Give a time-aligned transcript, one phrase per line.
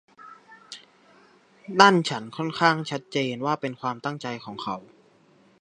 [1.79, 4.77] นั่นฉันค่อนข้างชัดเจนว่าเป็นความตั้งใจของเขา